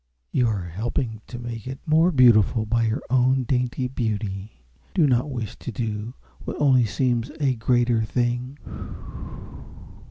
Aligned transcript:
You 0.31 0.47
are 0.47 0.65
helping 0.65 1.21
to 1.27 1.37
make 1.37 1.67
it 1.67 1.77
more 1.85 2.11
beautiful 2.11 2.65
by 2.65 2.85
your 2.87 3.03
own 3.11 3.43
dainty 3.43 3.87
beauty. 3.87 4.65
Do 4.95 5.05
not 5.05 5.29
wish 5.29 5.55
to 5.57 5.71
do 5.71 6.15
what 6.43 6.59
only 6.59 6.85
seems 6.85 7.29
a 7.39 7.53
greater 7.53 8.01
thing." 8.01 8.57